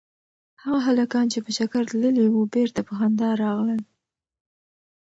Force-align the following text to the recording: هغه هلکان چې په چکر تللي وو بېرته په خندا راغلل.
هغه 0.63 0.79
هلکان 0.87 1.25
چې 1.33 1.39
په 1.45 1.51
چکر 1.57 1.81
تللي 1.89 2.25
وو 2.29 2.51
بېرته 2.55 2.79
په 2.87 2.93
خندا 2.99 3.29
راغلل. 3.43 3.81